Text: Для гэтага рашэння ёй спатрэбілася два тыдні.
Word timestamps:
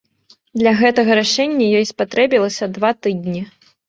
Для 0.59 0.71
гэтага 0.79 1.17
рашэння 1.19 1.67
ёй 1.79 1.85
спатрэбілася 1.91 2.69
два 2.79 2.91
тыдні. 3.03 3.43